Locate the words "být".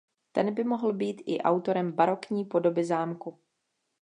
0.93-1.21